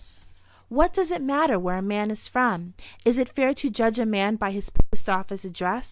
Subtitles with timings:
[0.67, 2.73] What does it matter where a man is from?
[3.05, 5.79] Is it fair to judge a man by his post office address?